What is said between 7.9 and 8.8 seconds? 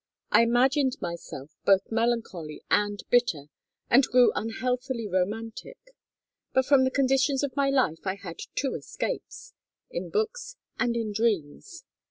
I had two